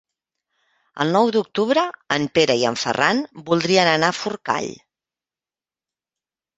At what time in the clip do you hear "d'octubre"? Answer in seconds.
1.35-1.83